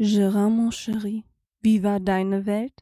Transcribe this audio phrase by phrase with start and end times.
[0.00, 1.24] Gérard, mon chéri,
[1.60, 2.72] wie war deine Welt?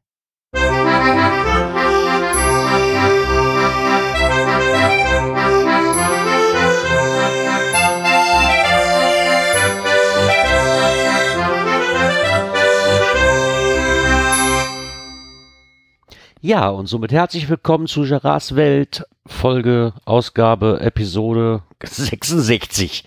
[16.43, 23.05] Ja, und somit herzlich willkommen zu Gerards Welt, Folge, Ausgabe, Episode 66.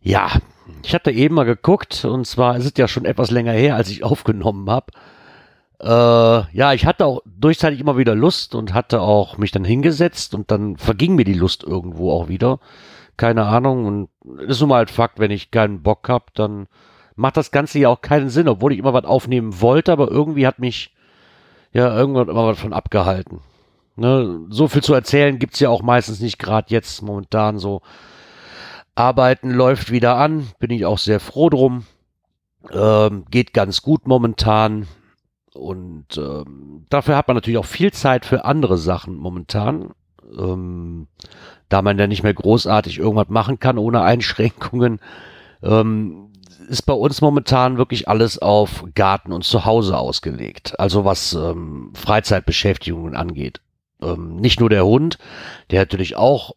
[0.00, 0.30] Ja,
[0.82, 3.88] ich hatte eben mal geguckt und zwar ist es ja schon etwas länger her, als
[3.88, 4.92] ich aufgenommen habe.
[5.80, 10.34] Äh, ja, ich hatte auch durchzeitig immer wieder Lust und hatte auch mich dann hingesetzt
[10.34, 12.60] und dann verging mir die Lust irgendwo auch wieder.
[13.16, 16.66] Keine Ahnung und ist nun mal halt Fakt, wenn ich keinen Bock habe, dann
[17.14, 20.46] macht das Ganze ja auch keinen Sinn, obwohl ich immer was aufnehmen wollte, aber irgendwie
[20.46, 20.94] hat mich
[21.72, 23.40] ja irgendwann immer was von abgehalten.
[23.96, 27.80] Ne, so viel zu erzählen gibt's ja auch meistens nicht, gerade jetzt momentan so.
[28.96, 31.84] Arbeiten läuft wieder an, bin ich auch sehr froh drum.
[32.72, 34.88] Ähm, geht ganz gut momentan.
[35.54, 39.92] Und ähm, dafür hat man natürlich auch viel Zeit für andere Sachen momentan.
[40.36, 41.06] Ähm,
[41.68, 45.00] da man ja nicht mehr großartig irgendwas machen kann ohne Einschränkungen,
[45.62, 46.32] ähm,
[46.68, 50.80] ist bei uns momentan wirklich alles auf Garten und Zuhause ausgelegt.
[50.80, 53.60] Also was ähm, Freizeitbeschäftigungen angeht.
[54.02, 55.18] Ähm, nicht nur der Hund,
[55.70, 56.55] der natürlich auch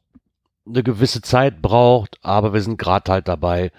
[0.70, 3.72] eine gewisse Zeit braucht, aber wir sind gerade halt dabei,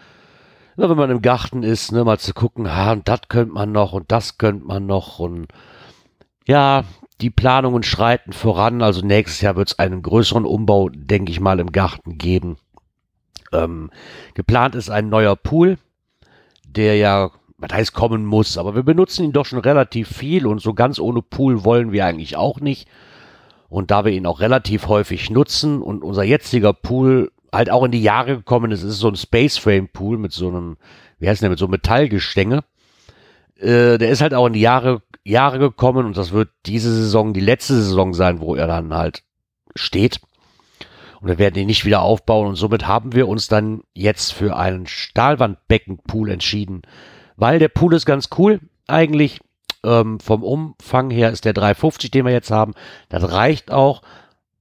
[0.76, 3.72] na, wenn man im Garten ist, ne, mal zu gucken, ha, und das könnte man
[3.72, 5.48] noch und das könnte man noch und
[6.46, 6.84] ja,
[7.20, 8.82] die Planungen schreiten voran.
[8.82, 12.56] Also nächstes Jahr wird es einen größeren Umbau, denke ich mal, im Garten geben.
[13.52, 13.90] Ähm,
[14.34, 15.76] geplant ist ein neuer Pool
[16.76, 20.60] der ja, was heißt kommen muss, aber wir benutzen ihn doch schon relativ viel und
[20.60, 22.88] so ganz ohne Pool wollen wir eigentlich auch nicht.
[23.70, 27.92] Und da wir ihn auch relativ häufig nutzen und unser jetziger Pool halt auch in
[27.92, 30.76] die Jahre gekommen ist, ist so ein Space Frame Pool mit so einem,
[31.18, 32.64] wie heißt der, mit so einem Metallgestänge.
[33.56, 37.32] Äh, der ist halt auch in die Jahre, Jahre gekommen und das wird diese Saison
[37.32, 39.22] die letzte Saison sein, wo er dann halt
[39.76, 40.20] steht.
[41.20, 42.48] Und wir werden ihn nicht wieder aufbauen.
[42.48, 46.82] Und somit haben wir uns dann jetzt für einen Stahlwandbeckenpool entschieden.
[47.36, 48.60] Weil der Pool ist ganz cool.
[48.86, 49.40] Eigentlich
[49.84, 52.74] ähm, vom Umfang her ist der 350, den wir jetzt haben.
[53.08, 54.02] Das reicht auch.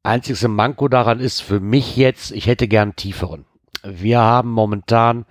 [0.04, 3.46] Einziges Manko daran ist für mich jetzt, ich hätte gern tieferen.
[3.84, 5.26] Wir haben momentan,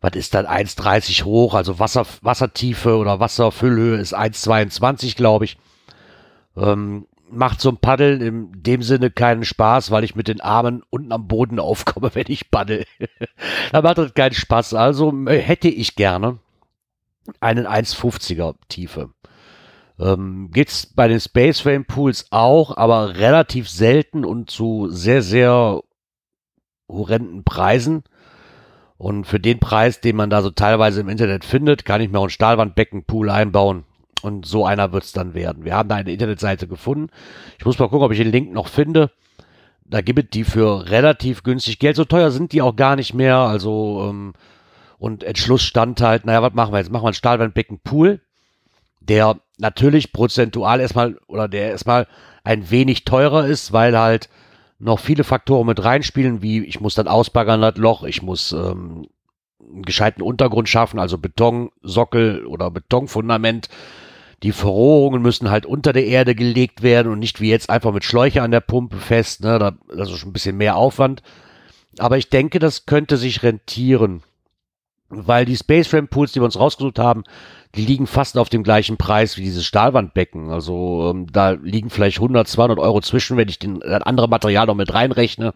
[0.00, 5.58] was ist das, 1,30 hoch, also Wasser, Wassertiefe oder Wasserfüllhöhe ist 1,22, glaube ich.
[6.56, 11.12] Ähm, macht ein Paddeln in dem Sinne keinen Spaß, weil ich mit den Armen unten
[11.12, 12.84] am Boden aufkomme, wenn ich paddel.
[13.72, 14.74] da macht das keinen Spaß.
[14.74, 16.38] Also äh, hätte ich gerne
[17.40, 19.10] einen 1,50er Tiefe.
[19.98, 25.82] Ähm, geht's bei den Space Frame Pools auch, aber relativ selten und zu sehr, sehr
[26.88, 28.04] horrenden Preisen.
[28.96, 32.18] Und für den Preis, den man da so teilweise im Internet findet, kann ich mir
[32.18, 33.84] auch einen Stahlwandbeckenpool einbauen.
[34.22, 35.64] Und so einer wird es dann werden.
[35.64, 37.08] Wir haben da eine Internetseite gefunden.
[37.58, 39.10] Ich muss mal gucken, ob ich den Link noch finde.
[39.84, 41.96] Da gibt es die für relativ günstig Geld.
[41.96, 43.38] So teuer sind die auch gar nicht mehr.
[43.38, 44.34] Also, ähm,
[44.98, 46.92] und Entschluss stand halt, naja, was machen wir jetzt?
[46.92, 48.20] Machen wir einen Stahlwandbecken Pool,
[49.08, 52.06] der natürlich prozentual erstmal, oder der erstmal
[52.44, 54.28] ein wenig teurer ist, weil halt
[54.78, 59.06] noch viele Faktoren mit reinspielen, wie ich muss dann ausbaggern das Loch, ich muss ähm,
[59.60, 63.68] einen gescheiten Untergrund schaffen, also Betonsockel oder Betonfundament
[64.42, 68.04] die Verrohrungen müssen halt unter der Erde gelegt werden und nicht wie jetzt einfach mit
[68.04, 69.42] Schläuche an der Pumpe fest.
[69.42, 69.58] Ne?
[69.58, 71.22] Da, das ist schon ein bisschen mehr Aufwand.
[71.98, 74.22] Aber ich denke, das könnte sich rentieren.
[75.14, 77.24] Weil die Space Frame Pools, die wir uns rausgesucht haben,
[77.74, 80.50] die liegen fast auf dem gleichen Preis wie dieses Stahlwandbecken.
[80.50, 84.66] Also ähm, da liegen vielleicht 100, 200 Euro zwischen, wenn ich den, das andere Material
[84.66, 85.52] noch mit reinrechne.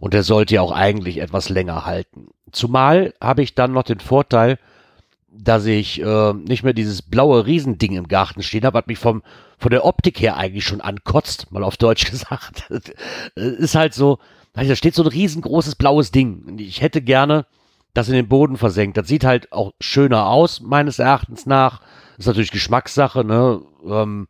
[0.00, 2.28] Und der sollte ja auch eigentlich etwas länger halten.
[2.52, 4.58] Zumal habe ich dann noch den Vorteil,
[5.30, 9.22] dass ich äh, nicht mehr dieses blaue Riesending im Garten stehen habe, was mich vom,
[9.58, 12.70] von der Optik her eigentlich schon ankotzt, mal auf Deutsch gesagt.
[13.34, 14.18] ist halt so,
[14.52, 16.58] da steht so ein riesengroßes blaues Ding.
[16.58, 17.46] Ich hätte gerne
[17.94, 18.96] das in den Boden versenkt.
[18.96, 21.80] Das sieht halt auch schöner aus, meines Erachtens nach.
[22.18, 23.60] Ist natürlich Geschmackssache, ne?
[23.86, 24.28] Ähm,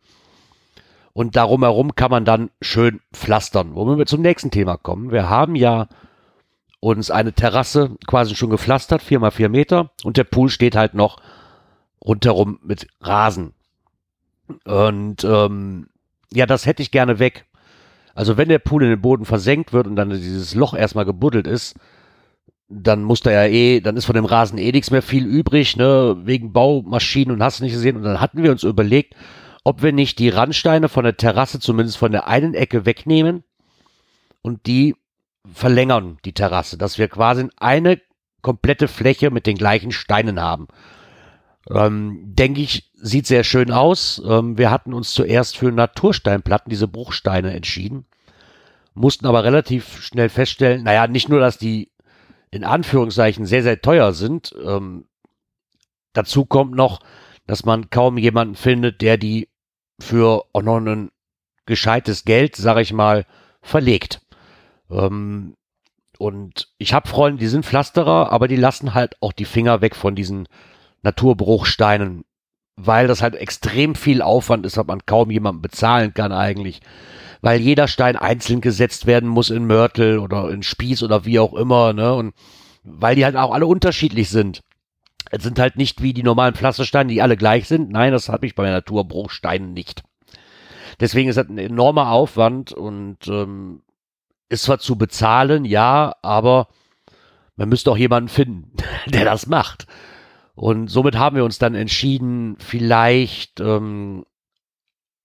[1.12, 3.74] und darum herum kann man dann schön pflastern.
[3.74, 5.12] Womit wir zum nächsten Thema kommen.
[5.12, 5.88] Wir haben ja
[6.80, 10.92] uns eine Terrasse quasi schon gepflastert, vier mal vier Meter, und der Pool steht halt
[10.92, 11.16] noch
[12.04, 13.54] rundherum mit Rasen.
[14.64, 15.88] Und ähm,
[16.30, 17.46] ja, das hätte ich gerne weg.
[18.14, 21.46] Also wenn der Pool in den Boden versenkt wird und dann dieses Loch erstmal gebuddelt
[21.46, 21.76] ist,
[22.82, 25.76] dann muss da ja eh, dann ist von dem Rasen eh nichts mehr viel übrig,
[25.76, 27.96] ne, wegen Baumaschinen und hast du nicht gesehen.
[27.96, 29.14] Und dann hatten wir uns überlegt,
[29.62, 33.44] ob wir nicht die Randsteine von der Terrasse zumindest von der einen Ecke wegnehmen
[34.42, 34.96] und die
[35.50, 38.00] verlängern, die Terrasse, dass wir quasi eine
[38.42, 40.68] komplette Fläche mit den gleichen Steinen haben.
[41.70, 44.20] Ähm, denke ich, sieht sehr schön aus.
[44.26, 48.04] Ähm, wir hatten uns zuerst für Natursteinplatten, diese Bruchsteine, entschieden,
[48.92, 51.90] mussten aber relativ schnell feststellen, naja, nicht nur, dass die
[52.54, 55.06] in Anführungszeichen sehr, sehr teuer sind, ähm,
[56.12, 57.00] dazu kommt noch,
[57.48, 59.48] dass man kaum jemanden findet, der die
[59.98, 61.10] für auch noch ein
[61.66, 63.26] gescheites Geld, sag ich mal,
[63.60, 64.20] verlegt.
[64.88, 65.56] Ähm,
[66.18, 69.96] und ich habe Freunde, die sind Pflasterer, aber die lassen halt auch die Finger weg
[69.96, 70.46] von diesen
[71.02, 72.24] Naturbruchsteinen,
[72.76, 76.82] weil das halt extrem viel Aufwand ist, was man kaum jemandem bezahlen kann eigentlich.
[77.44, 81.52] Weil jeder Stein einzeln gesetzt werden muss in Mörtel oder in Spieß oder wie auch
[81.52, 82.14] immer, ne?
[82.14, 82.32] Und
[82.84, 84.62] weil die halt auch alle unterschiedlich sind.
[85.30, 87.90] Es sind halt nicht wie die normalen Pflastersteine, die alle gleich sind.
[87.90, 90.04] Nein, das habe ich bei Naturbruchsteinen nicht.
[91.00, 93.82] Deswegen ist das ein enormer Aufwand und ähm,
[94.48, 96.68] ist zwar zu bezahlen, ja, aber
[97.56, 98.72] man müsste auch jemanden finden,
[99.06, 99.86] der das macht.
[100.54, 104.24] Und somit haben wir uns dann entschieden, vielleicht ähm,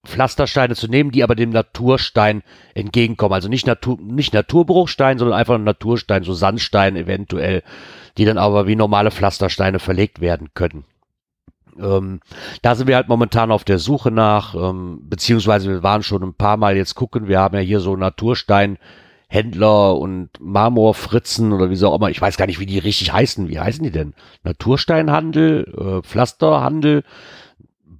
[0.06, 2.42] Pflastersteine zu nehmen, die aber dem Naturstein
[2.74, 3.34] entgegenkommen.
[3.34, 7.62] Also nicht, Natur, nicht Naturbruchstein, sondern einfach ein Naturstein, so Sandstein eventuell,
[8.16, 10.84] die dann aber wie normale Pflastersteine verlegt werden können.
[11.78, 12.20] Ähm,
[12.62, 16.34] da sind wir halt momentan auf der Suche nach, ähm, beziehungsweise wir waren schon ein
[16.34, 17.28] paar Mal jetzt gucken.
[17.28, 22.10] Wir haben ja hier so Natursteinhändler und Marmorfritzen oder wie so auch immer.
[22.10, 23.48] Ich weiß gar nicht, wie die richtig heißen.
[23.48, 24.14] Wie heißen die denn?
[24.44, 27.04] Natursteinhandel, äh, Pflasterhandel,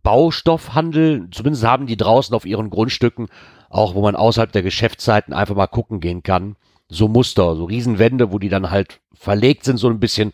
[0.03, 1.29] Baustoffhandel.
[1.31, 3.29] Zumindest haben die draußen auf ihren Grundstücken
[3.69, 6.57] auch, wo man außerhalb der Geschäftszeiten einfach mal gucken gehen kann.
[6.89, 10.33] So Muster, so Riesenwände, wo die dann halt verlegt sind, so ein bisschen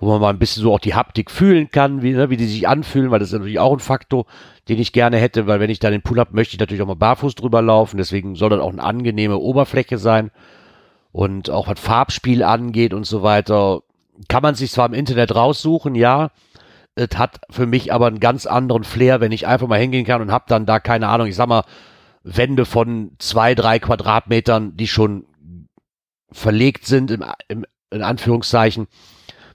[0.00, 2.46] wo man mal ein bisschen so auch die Haptik fühlen kann, wie, ne, wie die
[2.46, 4.24] sich anfühlen, weil das ist natürlich auch ein Faktor,
[4.68, 6.86] den ich gerne hätte, weil wenn ich da den Pull habe, möchte ich natürlich auch
[6.86, 10.30] mal barfuß drüber laufen, deswegen soll das auch eine angenehme Oberfläche sein
[11.12, 13.82] und auch was Farbspiel angeht und so weiter,
[14.28, 16.30] kann man sich zwar im Internet raussuchen, ja,
[17.00, 20.20] es hat für mich aber einen ganz anderen Flair, wenn ich einfach mal hingehen kann
[20.20, 21.64] und habe dann da, keine Ahnung, ich sag mal,
[22.22, 25.24] Wände von zwei, drei Quadratmetern, die schon
[26.30, 28.86] verlegt sind, im, im, in Anführungszeichen,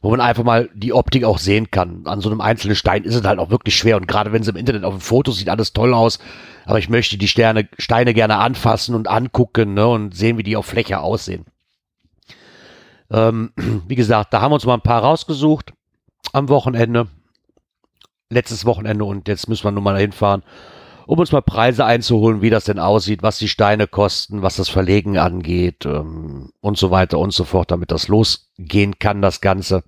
[0.02, 2.02] wo man einfach mal die Optik auch sehen kann.
[2.06, 4.48] An so einem einzelnen Stein ist es halt auch wirklich schwer und gerade wenn es
[4.48, 6.18] im Internet auf dem Foto sieht alles toll aus,
[6.66, 10.58] aber ich möchte die Sterne, Steine gerne anfassen und angucken ne, und sehen, wie die
[10.58, 11.46] auf Fläche aussehen.
[13.12, 13.52] Ähm,
[13.88, 15.74] wie gesagt, da haben wir uns mal ein paar rausgesucht
[16.34, 17.08] am Wochenende,
[18.30, 20.44] letztes Wochenende und jetzt müssen wir nun mal hinfahren
[21.08, 24.70] um uns mal Preise einzuholen, wie das denn aussieht, was die Steine kosten, was das
[24.70, 29.84] Verlegen angeht ähm, und so weiter und so fort, damit das losgehen kann, das Ganze.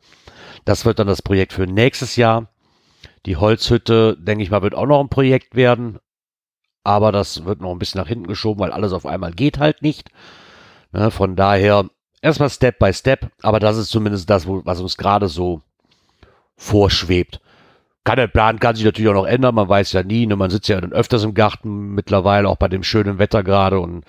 [0.66, 2.50] Das wird dann das Projekt für nächstes Jahr.
[3.26, 5.98] Die Holzhütte, denke ich mal, wird auch noch ein Projekt werden,
[6.84, 9.82] aber das wird noch ein bisschen nach hinten geschoben, weil alles auf einmal geht halt
[9.82, 10.10] nicht.
[10.92, 11.90] Ne, von daher
[12.22, 15.62] erstmal Step by Step, aber das ist zumindest das, was uns gerade so
[16.56, 17.42] vorschwebt.
[18.08, 20.26] Kann der Plan kann sich natürlich auch noch ändern, man weiß ja nie.
[20.26, 20.38] Ne?
[20.38, 24.06] Man sitzt ja dann öfters im Garten mittlerweile, auch bei dem schönen Wetter gerade und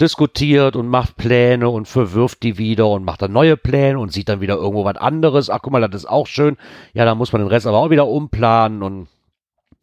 [0.00, 4.28] diskutiert und macht Pläne und verwirft die wieder und macht dann neue Pläne und sieht
[4.28, 5.48] dann wieder irgendwo was anderes.
[5.48, 6.56] Ach, guck mal, das ist auch schön.
[6.92, 9.06] Ja, dann muss man den Rest aber auch wieder umplanen und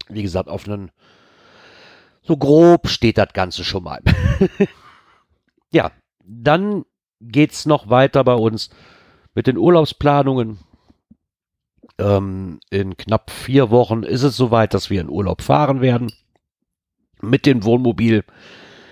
[0.10, 0.92] wie gesagt, auf einen
[2.24, 4.02] so grob steht das Ganze schon mal.
[5.72, 5.92] ja,
[6.22, 6.84] dann
[7.22, 8.72] geht's noch weiter bei uns
[9.36, 10.60] mit den Urlaubsplanungen.
[12.00, 16.12] Ähm, in knapp vier Wochen ist es soweit, dass wir in Urlaub fahren werden
[17.22, 18.24] mit dem Wohnmobil.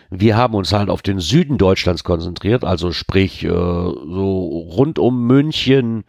[0.09, 5.25] Wir haben uns halt auf den Süden Deutschlands konzentriert, also sprich äh, so rund um
[5.27, 6.03] München,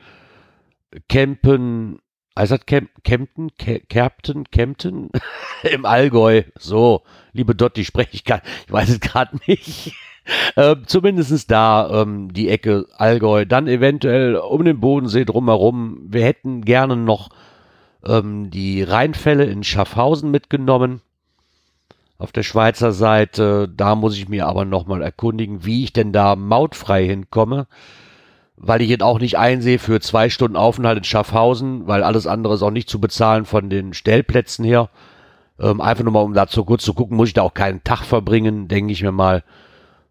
[1.09, 1.99] Kempen,
[2.39, 5.11] heißt das Camp, Kempten, Kerpten, Kempten
[5.63, 6.43] im Allgäu.
[6.59, 9.95] So, liebe Dotti, spreche ich gar, ich weiß es gerade nicht.
[10.57, 15.99] Äh, zumindest da ähm, die Ecke Allgäu, dann eventuell um den Bodensee drumherum.
[16.09, 17.31] Wir hätten gerne noch
[18.05, 21.01] ähm, die Rheinfälle in Schaffhausen mitgenommen.
[22.19, 26.35] Auf der Schweizer Seite, da muss ich mir aber nochmal erkundigen, wie ich denn da
[26.35, 27.67] mautfrei hinkomme,
[28.57, 32.55] weil ich jetzt auch nicht einsehe für zwei Stunden Aufenthalt in Schaffhausen, weil alles andere
[32.55, 34.89] ist auch nicht zu bezahlen von den Stellplätzen her.
[35.61, 37.85] Ähm, einfach nur mal, um da zu kurz zu gucken, muss ich da auch keinen
[37.85, 39.43] Tag verbringen, denke ich mir mal.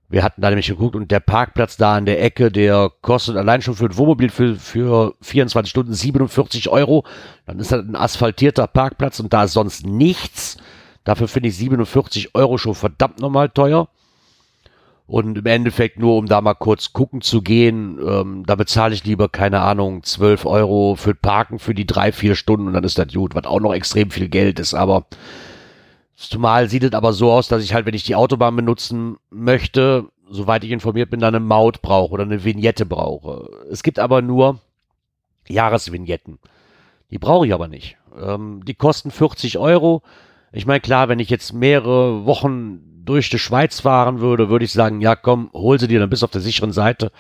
[0.08, 3.62] Wir hatten da nämlich geguckt und der Parkplatz da an der Ecke, der kostet allein
[3.62, 7.06] schon für ein Wohnmobil für, für 24 Stunden 47 Euro.
[7.46, 10.58] Dann ist das ein asphaltierter Parkplatz und da ist sonst nichts.
[11.04, 13.88] Dafür finde ich 47 Euro schon verdammt normal teuer.
[15.08, 19.04] Und im Endeffekt nur, um da mal kurz gucken zu gehen, ähm, da bezahle ich
[19.06, 22.98] lieber, keine Ahnung, 12 Euro für Parken für die drei, vier Stunden und dann ist
[22.98, 25.06] das gut, was auch noch extrem viel Geld ist, aber
[26.15, 30.05] Zumal sieht es aber so aus, dass ich halt, wenn ich die Autobahn benutzen möchte,
[30.29, 33.50] soweit ich informiert bin, dann eine Maut brauche oder eine Vignette brauche.
[33.69, 34.60] Es gibt aber nur
[35.48, 36.39] Jahresvignetten.
[37.12, 37.98] Die brauche ich aber nicht.
[38.19, 40.01] Ähm, die kosten 40 Euro.
[40.51, 44.72] Ich meine, klar, wenn ich jetzt mehrere Wochen durch die Schweiz fahren würde, würde ich
[44.72, 47.12] sagen, ja komm, hol sie dir dann bis auf der sicheren Seite.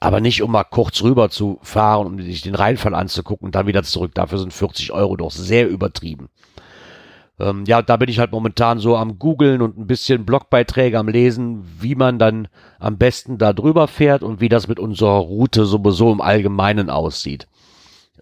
[0.00, 3.66] Aber nicht, um mal kurz rüber zu fahren, um sich den Rheinfall anzugucken und dann
[3.66, 4.14] wieder zurück.
[4.14, 6.28] Dafür sind 40 Euro doch sehr übertrieben.
[7.40, 11.08] Ähm, ja, da bin ich halt momentan so am googeln und ein bisschen Blogbeiträge am
[11.08, 15.64] lesen, wie man dann am besten da drüber fährt und wie das mit unserer Route
[15.64, 17.46] sowieso im Allgemeinen aussieht.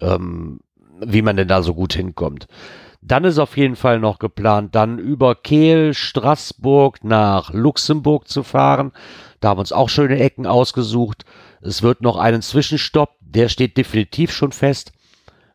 [0.01, 0.61] Ähm,
[1.01, 2.47] wie man denn da so gut hinkommt.
[3.03, 8.93] Dann ist auf jeden Fall noch geplant, dann über Kehl, Straßburg nach Luxemburg zu fahren.
[9.41, 11.25] Da haben wir uns auch schöne Ecken ausgesucht.
[11.61, 14.93] Es wird noch einen Zwischenstopp, der steht definitiv schon fest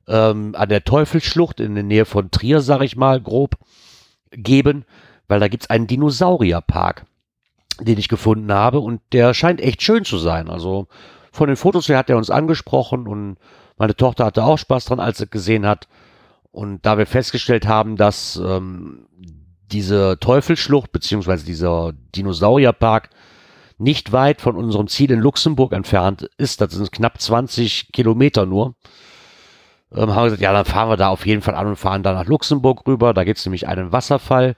[0.07, 3.55] ähm, an der Teufelsschlucht in der Nähe von Trier, sag ich mal, grob
[4.31, 4.85] geben,
[5.27, 7.05] weil da gibt's einen Dinosaurierpark,
[7.79, 10.49] den ich gefunden habe und der scheint echt schön zu sein.
[10.49, 10.87] Also
[11.31, 13.37] von den Fotos her hat er uns angesprochen und
[13.77, 15.87] meine Tochter hatte auch Spaß dran, als sie gesehen hat.
[16.51, 19.07] Und da wir festgestellt haben, dass ähm,
[19.71, 23.09] diese Teufelsschlucht beziehungsweise dieser Dinosaurierpark
[23.77, 28.75] nicht weit von unserem Ziel in Luxemburg entfernt ist, das sind knapp 20 Kilometer nur,
[29.93, 32.03] ähm, haben wir gesagt, ja, dann fahren wir da auf jeden Fall an und fahren
[32.03, 33.13] da nach Luxemburg rüber.
[33.13, 34.55] Da gibt es nämlich einen Wasserfall.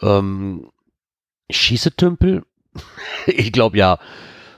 [0.00, 0.70] Ähm,
[1.50, 2.44] Schießetümpel?
[3.26, 3.98] ich glaube ja.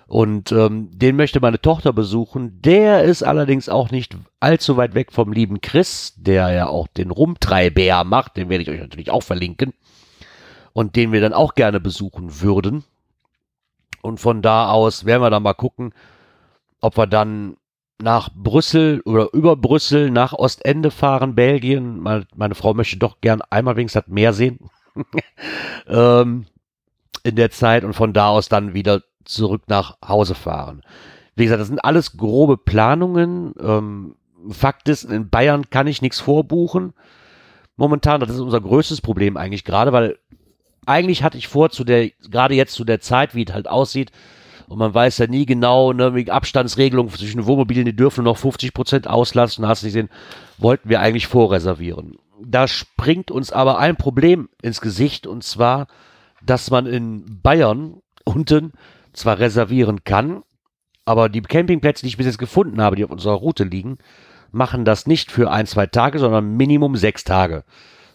[0.07, 2.61] Und ähm, den möchte meine Tochter besuchen.
[2.63, 7.11] Der ist allerdings auch nicht allzu weit weg vom lieben Chris, der ja auch den
[7.11, 8.37] Rumtreibär macht.
[8.37, 9.75] Den werde ich euch natürlich auch verlinken.
[10.73, 12.85] Und den wir dann auch gerne besuchen würden.
[14.01, 15.93] Und von da aus werden wir dann mal gucken,
[16.81, 17.57] ob wir dann
[18.01, 21.99] nach Brüssel oder über Brüssel nach Ostende fahren, Belgien.
[22.01, 24.71] Meine, meine Frau möchte doch gern einmal wenigstens das Meer sehen.
[25.89, 26.47] ähm,
[27.25, 30.83] in der Zeit und von da aus dann wieder zurück nach Hause fahren.
[31.35, 33.55] Wie gesagt, das sind alles grobe Planungen.
[33.61, 34.15] Ähm,
[34.51, 36.95] Fakt ist, in Bayern kann ich nichts vorbuchen.
[37.77, 40.19] Momentan, das ist unser größtes Problem eigentlich gerade, weil
[40.87, 44.11] eigentlich hatte ich vor, zu der, gerade jetzt zu der Zeit, wie es halt aussieht,
[44.69, 48.75] und man weiß ja nie genau, ne, wegen Abstandsregelung zwischen Wohnmobilen, die dürfen noch 50
[48.75, 50.11] Prozent auslassen, hast du nicht gesehen,
[50.59, 52.17] wollten wir eigentlich vorreservieren.
[52.45, 55.89] Da springt uns aber ein Problem ins Gesicht und zwar,
[56.45, 58.73] dass man in Bayern unten
[59.13, 60.43] zwar reservieren kann,
[61.05, 63.99] aber die Campingplätze, die ich bis jetzt gefunden habe, die auf unserer Route liegen,
[64.53, 67.65] machen das nicht für ein, zwei Tage, sondern Minimum sechs Tage.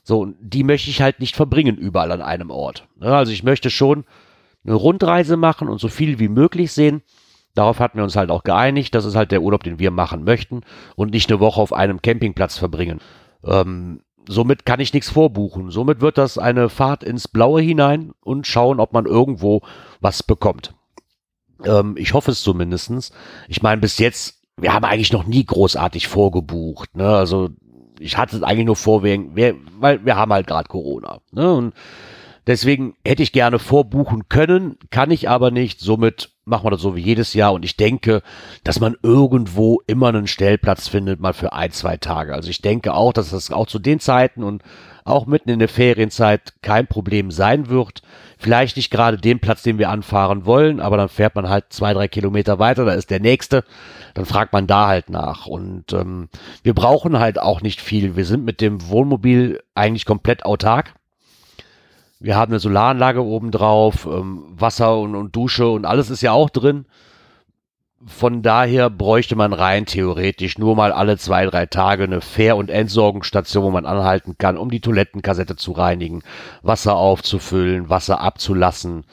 [0.03, 2.88] So, und die möchte ich halt nicht verbringen überall an einem Ort.
[3.00, 4.05] Also ich möchte schon
[4.65, 7.01] eine Rundreise machen und so viel wie möglich sehen.
[7.55, 8.96] Darauf hatten wir uns halt auch geeinigt.
[8.96, 10.62] Das ist halt der Urlaub, den wir machen möchten
[10.96, 13.00] und nicht eine Woche auf einem Campingplatz verbringen.
[13.43, 15.70] Ähm, somit kann ich nichts vorbuchen.
[15.70, 19.62] Somit wird das eine Fahrt ins Blaue hinein und schauen, ob man irgendwo
[20.01, 20.74] was bekommt.
[21.63, 23.12] Ähm, ich hoffe es zumindestens.
[23.48, 26.96] Ich meine, bis jetzt, wir haben eigentlich noch nie großartig vorgebucht.
[26.96, 27.08] Ne?
[27.08, 27.50] Also
[28.00, 29.36] ich hatte es eigentlich nur vor, wegen,
[29.79, 31.20] weil wir haben halt gerade Corona.
[31.32, 31.53] Ne?
[31.53, 31.74] Und
[32.46, 35.80] Deswegen hätte ich gerne vorbuchen können, kann ich aber nicht.
[35.80, 37.54] Somit machen wir das so wie jedes Jahr.
[37.54, 38.22] Und ich denke,
[38.64, 42.34] dass man irgendwo immer einen Stellplatz findet, mal für ein, zwei Tage.
[42.34, 44.62] Also ich denke auch, dass das auch zu den Zeiten und
[45.06, 48.02] auch mitten in der Ferienzeit kein Problem sein wird.
[48.38, 51.94] Vielleicht nicht gerade den Platz, den wir anfahren wollen, aber dann fährt man halt zwei,
[51.94, 53.64] drei Kilometer weiter, da ist der nächste,
[54.14, 55.46] dann fragt man da halt nach.
[55.46, 56.30] Und ähm,
[56.62, 58.16] wir brauchen halt auch nicht viel.
[58.16, 60.94] Wir sind mit dem Wohnmobil eigentlich komplett autark.
[62.24, 66.32] Wir haben eine Solaranlage oben drauf, ähm, Wasser und, und Dusche und alles ist ja
[66.32, 66.86] auch drin.
[68.06, 72.70] Von daher bräuchte man rein theoretisch nur mal alle zwei, drei Tage eine Fähr- und
[72.70, 76.24] Entsorgungsstation, wo man anhalten kann, um die Toilettenkassette zu reinigen,
[76.62, 79.03] Wasser aufzufüllen, Wasser abzulassen.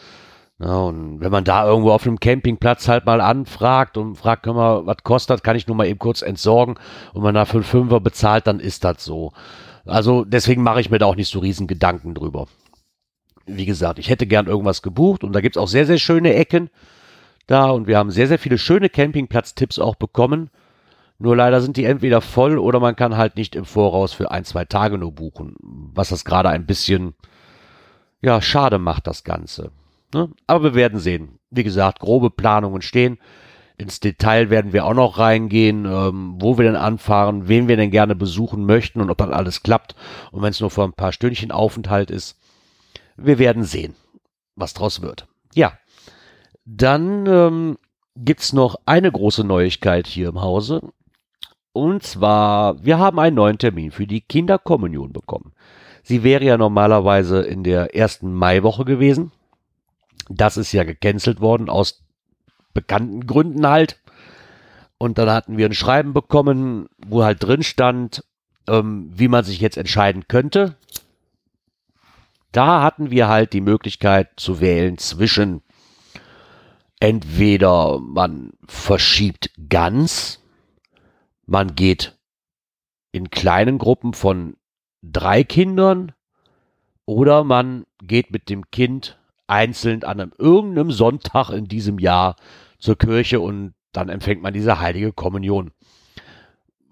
[0.61, 4.57] Ja, und wenn man da irgendwo auf einem Campingplatz halt mal anfragt und fragt, können
[4.57, 6.77] wir, was kostet, kann ich nur mal eben kurz entsorgen
[7.13, 9.33] und man dafür einen Fünfer bezahlt, dann ist das so.
[9.85, 12.47] Also deswegen mache ich mir da auch nicht so riesen Gedanken drüber
[13.47, 16.35] wie gesagt, ich hätte gern irgendwas gebucht und da gibt es auch sehr, sehr schöne
[16.35, 16.71] Ecken
[17.47, 20.51] da und wir haben sehr, sehr viele schöne Campingplatz-Tipps auch bekommen.
[21.19, 24.45] Nur leider sind die entweder voll oder man kann halt nicht im Voraus für ein,
[24.45, 27.15] zwei Tage nur buchen, was das gerade ein bisschen,
[28.23, 29.71] ja, schade macht, das Ganze.
[30.15, 30.31] Ne?
[30.47, 31.39] Aber wir werden sehen.
[31.51, 33.19] Wie gesagt, grobe Planungen stehen.
[33.77, 37.91] Ins Detail werden wir auch noch reingehen, ähm, wo wir denn anfahren, wen wir denn
[37.91, 39.95] gerne besuchen möchten und ob das alles klappt.
[40.33, 42.40] Und wenn es nur für ein paar Stündchen Aufenthalt ist,
[43.25, 43.95] wir werden sehen,
[44.57, 45.27] was draus wird.
[45.55, 45.73] Ja,
[46.65, 47.79] dann ähm,
[48.17, 50.81] gibt noch eine große Neuigkeit hier im Hause.
[51.73, 55.53] Und zwar, wir haben einen neuen Termin für die Kinderkommunion bekommen.
[56.03, 59.33] Sie wäre ja normalerweise in der ersten Maiwoche gewesen.
[60.29, 62.03] Das ist ja gecancelt worden aus
[62.75, 63.99] bekannten Gründen halt.
[64.99, 68.25] Und dann hatten wir ein Schreiben bekommen, wo halt drin stand,
[68.69, 70.77] ähm, wie man sich jetzt entscheiden könnte.
[72.53, 75.63] Da hatten wir halt die Möglichkeit zu wählen zwischen
[76.99, 80.43] entweder man verschiebt ganz,
[81.47, 82.19] man geht
[83.13, 84.57] in kleinen Gruppen von
[85.03, 86.13] drei Kindern
[87.07, 92.37] oder man geht mit dem Kind einzeln an einem irgendeinem Sonntag in diesem Jahr
[92.79, 95.73] zur Kirche und dann empfängt man diese heilige Kommunion.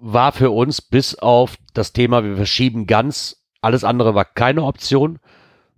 [0.01, 5.19] War für uns bis auf das Thema, wir verschieben ganz, alles andere war keine Option,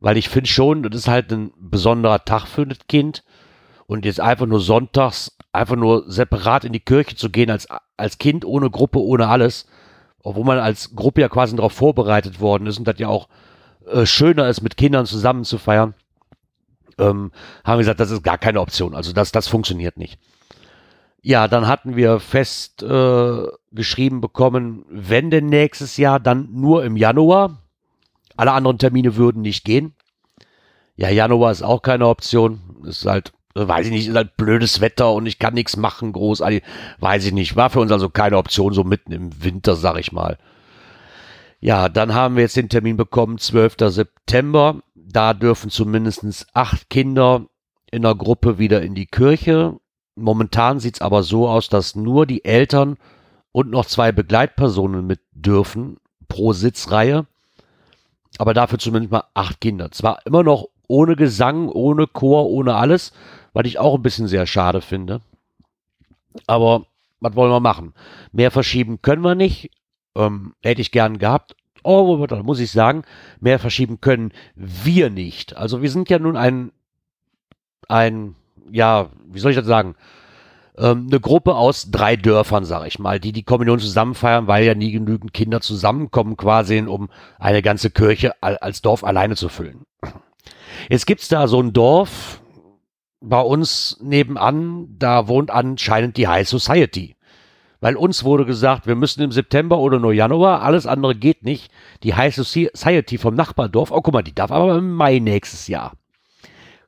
[0.01, 3.23] weil ich finde schon, das ist halt ein besonderer Tag für das Kind
[3.87, 8.19] und jetzt einfach nur sonntags, einfach nur separat in die Kirche zu gehen als, als
[8.19, 9.67] Kind ohne Gruppe, ohne alles,
[10.23, 13.29] obwohl man als Gruppe ja quasi darauf vorbereitet worden ist und das ja auch
[13.87, 15.95] äh, schöner ist, mit Kindern zusammen zu feiern,
[16.99, 17.33] ähm,
[17.65, 18.95] haben wir gesagt, das ist gar keine Option.
[18.95, 20.19] Also das, das funktioniert nicht.
[21.23, 26.97] Ja, dann hatten wir fest äh, geschrieben bekommen, wenn denn nächstes Jahr, dann nur im
[26.97, 27.59] Januar.
[28.41, 29.93] Alle anderen Termine würden nicht gehen.
[30.97, 32.61] Ja, Januar ist auch keine Option.
[32.85, 36.63] Ist halt, weiß ich nicht, ist halt blödes Wetter und ich kann nichts machen, großartig.
[37.01, 37.55] Weiß ich nicht.
[37.57, 40.39] War für uns also keine Option, so mitten im Winter, sag ich mal.
[41.61, 43.75] Ja, dann haben wir jetzt den Termin bekommen, 12.
[43.89, 44.81] September.
[44.95, 47.45] Da dürfen zumindest acht Kinder
[47.91, 49.77] in der Gruppe wieder in die Kirche.
[50.15, 52.97] Momentan sieht es aber so aus, dass nur die Eltern
[53.53, 57.27] und noch zwei Begleitpersonen mit dürfen pro Sitzreihe.
[58.41, 59.91] Aber dafür zumindest mal acht Kinder.
[59.91, 63.13] Zwar immer noch ohne Gesang, ohne Chor, ohne alles,
[63.53, 65.21] was ich auch ein bisschen sehr schade finde.
[66.47, 66.87] Aber
[67.21, 67.93] was wollen wir machen?
[68.33, 69.71] Mehr verschieben können wir nicht.
[70.17, 71.55] Ähm, hätte ich gern gehabt.
[71.83, 73.03] Oh, da muss ich sagen,
[73.41, 75.55] mehr verschieben können wir nicht.
[75.59, 76.73] Also wir sind ja nun ein,
[77.89, 78.37] ein,
[78.71, 79.97] ja, wie soll ich das sagen?
[80.81, 84.65] Ähm, eine Gruppe aus drei Dörfern, sage ich mal, die die Kommunion zusammen feiern, weil
[84.65, 89.85] ja nie genügend Kinder zusammenkommen, quasi, um eine ganze Kirche als Dorf alleine zu füllen.
[90.89, 92.41] Jetzt gibt's da so ein Dorf
[93.21, 97.17] bei uns nebenan, da wohnt anscheinend die High Society.
[97.83, 101.71] Weil uns wurde gesagt, wir müssen im September oder nur Januar, alles andere geht nicht.
[102.03, 105.93] Die High Society vom Nachbardorf, oh guck mal, die darf aber im Mai nächstes Jahr.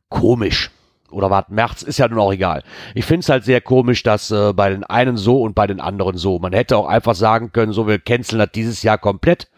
[0.08, 0.70] Komisch.
[1.12, 2.62] Oder wart, März ist ja nun auch egal.
[2.94, 5.80] Ich finde es halt sehr komisch, dass äh, bei den einen so und bei den
[5.80, 6.38] anderen so.
[6.38, 9.48] Man hätte auch einfach sagen können, so wir canceln das dieses Jahr komplett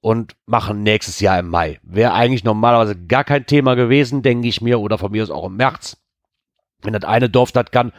[0.00, 1.78] und machen nächstes Jahr im Mai.
[1.82, 5.46] Wäre eigentlich normalerweise gar kein Thema gewesen, denke ich mir, oder von mir aus auch
[5.46, 5.96] im März.
[6.82, 7.92] Wenn das eine Dorf das kann,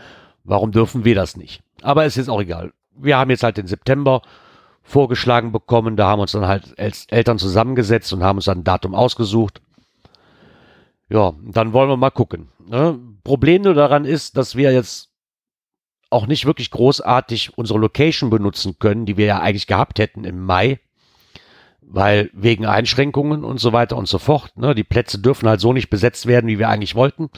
[0.43, 1.63] warum dürfen wir das nicht?
[1.81, 2.73] Aber es ist auch egal.
[2.95, 4.21] Wir haben jetzt halt den September
[4.83, 8.63] vorgeschlagen bekommen, da haben uns dann halt als Eltern zusammengesetzt und haben uns dann ein
[8.65, 9.61] Datum ausgesucht.
[11.09, 12.49] Ja, dann wollen wir mal gucken.
[12.65, 12.99] Ne?
[13.23, 15.09] Problem nur daran ist, dass wir jetzt
[16.09, 20.43] auch nicht wirklich großartig unsere Location benutzen können, die wir ja eigentlich gehabt hätten im
[20.45, 20.79] Mai
[21.93, 24.57] weil wegen Einschränkungen und so weiter und so fort.
[24.57, 27.29] Ne, die Plätze dürfen halt so nicht besetzt werden, wie wir eigentlich wollten.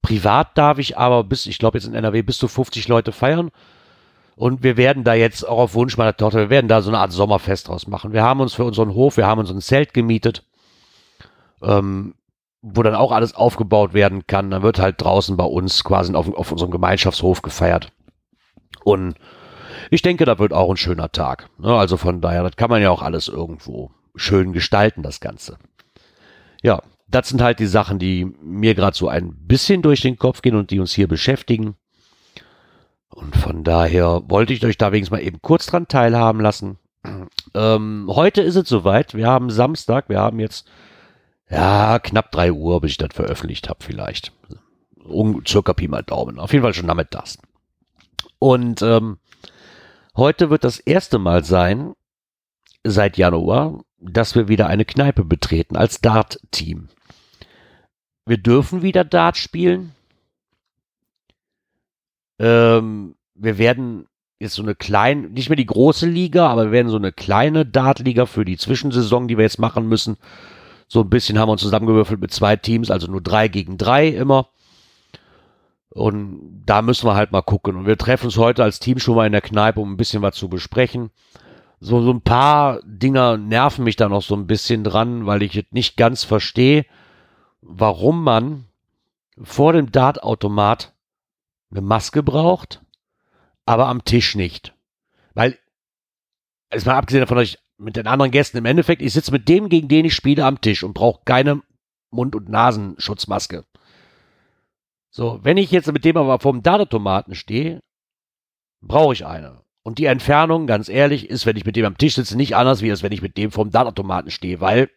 [0.00, 3.50] Privat darf ich aber bis, ich glaube jetzt in NRW, bis zu 50 Leute feiern.
[4.34, 6.98] Und wir werden da jetzt auch auf Wunsch meiner Tochter, wir werden da so eine
[6.98, 8.14] Art Sommerfest draus machen.
[8.14, 10.42] Wir haben uns für unseren Hof, wir haben uns ein Zelt gemietet,
[11.62, 12.14] ähm,
[12.62, 14.50] wo dann auch alles aufgebaut werden kann.
[14.50, 17.92] Dann wird halt draußen bei uns quasi auf, auf unserem Gemeinschaftshof gefeiert.
[18.84, 19.14] Und
[19.90, 21.50] ich denke, da wird auch ein schöner Tag.
[21.58, 21.74] Ne?
[21.74, 25.58] Also von daher, das kann man ja auch alles irgendwo schön gestalten, das Ganze.
[26.62, 30.40] Ja, das sind halt die Sachen, die mir gerade so ein bisschen durch den Kopf
[30.40, 31.74] gehen und die uns hier beschäftigen.
[33.10, 36.78] Und von daher wollte ich euch da wenigstens mal eben kurz dran teilhaben lassen.
[37.54, 39.14] Ähm, heute ist es soweit.
[39.14, 40.08] Wir haben Samstag.
[40.08, 40.66] Wir haben jetzt
[41.50, 44.32] ja knapp drei Uhr, bis ich das veröffentlicht habe, vielleicht.
[45.04, 46.38] Um, circa Pi mal Daumen.
[46.38, 47.38] Auf jeden Fall schon damit das.
[48.38, 49.18] Und ähm,
[50.14, 51.94] Heute wird das erste Mal sein,
[52.84, 56.88] seit Januar, dass wir wieder eine Kneipe betreten als Dart-Team.
[58.26, 59.94] Wir dürfen wieder Dart spielen.
[62.38, 64.06] Ähm, wir werden
[64.38, 67.64] jetzt so eine kleine, nicht mehr die große Liga, aber wir werden so eine kleine
[67.64, 70.18] Dart-Liga für die Zwischensaison, die wir jetzt machen müssen.
[70.92, 74.08] So ein bisschen haben wir uns zusammengewürfelt mit zwei Teams, also nur drei gegen drei
[74.08, 74.50] immer.
[75.88, 77.76] Und da müssen wir halt mal gucken.
[77.76, 80.20] Und wir treffen uns heute als Team schon mal in der Kneipe, um ein bisschen
[80.20, 81.10] was zu besprechen.
[81.80, 85.54] So, so ein paar Dinger nerven mich da noch so ein bisschen dran, weil ich
[85.54, 86.84] jetzt nicht ganz verstehe,
[87.62, 88.66] warum man
[89.40, 90.92] vor dem Dartautomat
[91.70, 92.82] eine Maske braucht,
[93.64, 94.74] aber am Tisch nicht.
[95.32, 95.56] Weil,
[96.70, 99.48] jetzt mal abgesehen davon, dass ich mit den anderen Gästen im Endeffekt, ich sitze mit
[99.48, 101.62] dem, gegen den ich spiele, am Tisch und brauche keine
[102.10, 103.64] Mund- und Nasenschutzmaske.
[105.10, 107.80] So, wenn ich jetzt mit dem aber vom Datatomaten stehe,
[108.80, 109.60] brauche ich eine.
[109.82, 112.82] Und die Entfernung, ganz ehrlich, ist, wenn ich mit dem am Tisch sitze, nicht anders,
[112.82, 114.90] wie als wenn ich mit dem vom Dartautomaten stehe, weil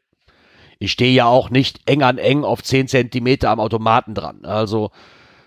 [0.79, 4.45] ich stehe ja auch nicht eng an eng auf 10 Zentimeter am Automaten dran.
[4.45, 4.91] Also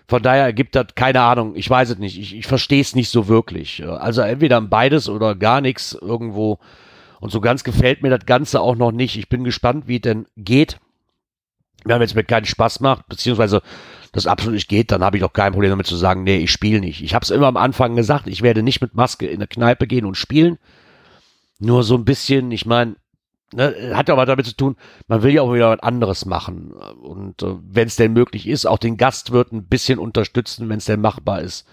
[0.07, 1.55] von daher ergibt das keine Ahnung.
[1.55, 2.19] Ich weiß es nicht.
[2.19, 3.85] Ich, ich verstehe es nicht so wirklich.
[3.87, 6.59] Also entweder beides oder gar nichts irgendwo.
[7.19, 9.17] Und so ganz gefällt mir das Ganze auch noch nicht.
[9.17, 10.79] Ich bin gespannt, wie es denn geht.
[11.85, 13.61] Wenn es mir keinen Spaß macht, beziehungsweise
[14.11, 16.51] das absolut nicht geht, dann habe ich doch kein Problem damit zu sagen, nee, ich
[16.51, 17.01] spiele nicht.
[17.01, 19.87] Ich habe es immer am Anfang gesagt, ich werde nicht mit Maske in eine Kneipe
[19.87, 20.57] gehen und spielen.
[21.59, 22.95] Nur so ein bisschen, ich meine,
[23.53, 24.75] ne, hat ja was damit zu tun,
[25.07, 26.71] man will ja auch wieder was anderes machen.
[26.71, 30.85] Und äh, wenn es denn möglich ist, auch den Gastwirt ein bisschen unterstützen, wenn es
[30.85, 31.65] denn machbar ist.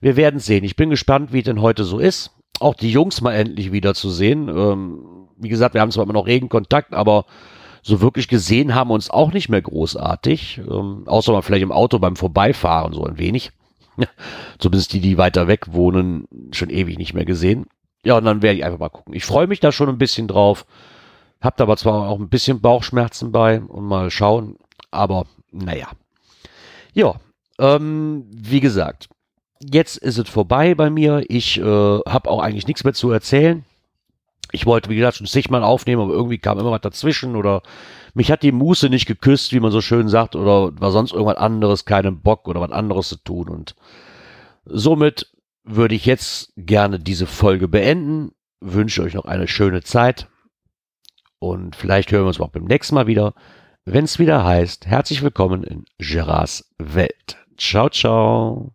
[0.00, 0.64] Wir werden sehen.
[0.64, 2.33] Ich bin gespannt, wie es denn heute so ist.
[2.60, 4.48] Auch die Jungs mal endlich wieder zu sehen.
[4.48, 7.26] Ähm, wie gesagt, wir haben zwar immer noch regen Kontakt, aber
[7.82, 10.58] so wirklich gesehen haben wir uns auch nicht mehr großartig.
[10.58, 13.52] Ähm, außer mal vielleicht im Auto beim Vorbeifahren so ein wenig.
[14.58, 17.66] Zumindest die, die weiter weg wohnen, schon ewig nicht mehr gesehen.
[18.04, 19.14] Ja, und dann werde ich einfach mal gucken.
[19.14, 20.66] Ich freue mich da schon ein bisschen drauf.
[21.40, 24.56] Habt aber zwar auch ein bisschen Bauchschmerzen bei und mal schauen,
[24.90, 25.88] aber naja.
[26.94, 27.16] Ja,
[27.58, 29.08] ähm, wie gesagt,
[29.60, 31.24] jetzt ist es vorbei bei mir.
[31.28, 33.64] Ich äh, habe auch eigentlich nichts mehr zu erzählen.
[34.52, 37.62] Ich wollte, wie gesagt, schon zigmal aufnehmen, aber irgendwie kam immer was dazwischen oder
[38.14, 41.38] mich hat die Muße nicht geküsst, wie man so schön sagt, oder war sonst irgendwas
[41.38, 43.48] anderes, keinen Bock oder was anderes zu tun.
[43.48, 43.74] Und
[44.64, 45.32] somit
[45.64, 48.32] würde ich jetzt gerne diese Folge beenden.
[48.60, 50.28] Wünsche euch noch eine schöne Zeit.
[51.40, 53.34] Und vielleicht hören wir uns auch beim nächsten Mal wieder,
[53.84, 57.36] wenn es wieder heißt, herzlich willkommen in Gerards Welt.
[57.58, 58.74] Ciao, ciao.